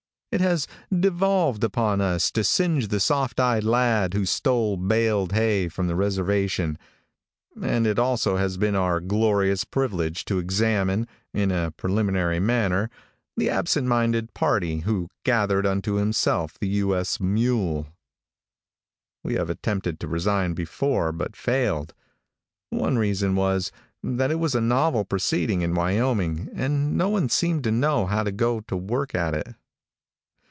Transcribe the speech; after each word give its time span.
It 0.33 0.39
has 0.39 0.65
devolved 0.97 1.61
upon 1.61 1.99
us 1.99 2.31
to 2.31 2.45
singe 2.45 2.87
the 2.87 3.01
soft 3.01 3.37
eyed 3.37 3.65
lad 3.65 4.13
who 4.13 4.25
stole 4.25 4.77
baled 4.77 5.33
hay 5.33 5.67
from 5.67 5.87
the 5.87 5.95
reservation, 5.97 6.77
and 7.61 7.85
it 7.85 7.97
has 7.97 7.99
also 8.01 8.57
been 8.57 8.73
our 8.73 9.01
glorious 9.01 9.65
privilege 9.65 10.23
to 10.23 10.39
examine, 10.39 11.05
in 11.33 11.51
a 11.51 11.71
preliminary 11.71 12.39
manner, 12.39 12.89
the 13.35 13.49
absent 13.49 13.87
minded 13.89 14.33
party 14.33 14.79
who 14.79 15.09
gathered 15.25 15.65
unto 15.65 15.95
himself 15.95 16.57
the 16.57 16.69
U. 16.69 16.95
S. 16.95 17.19
mule. 17.19 17.87
We 19.25 19.33
have 19.33 19.49
attempted 19.49 19.99
to 19.99 20.07
resign 20.07 20.53
before, 20.53 21.11
but 21.11 21.35
failed. 21.35 21.93
One 22.69 22.97
reason 22.97 23.35
was, 23.35 23.73
that 24.01 24.31
it 24.31 24.39
was 24.39 24.55
a 24.55 24.61
novel 24.61 25.03
proceeding 25.03 25.61
in 25.61 25.75
Wyoming, 25.75 26.47
and 26.55 26.97
no 26.97 27.09
one 27.09 27.27
seemed 27.27 27.65
to 27.65 27.71
know 27.71 28.05
how 28.05 28.23
to 28.23 28.31
go 28.31 28.61
to 28.61 28.77
work 28.77 29.13
at 29.13 29.33
it. 29.33 29.55